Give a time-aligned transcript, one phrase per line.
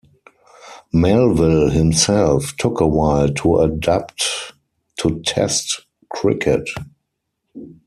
[0.91, 4.23] Melville himself took a while to adapt
[4.97, 6.67] to Test cricket.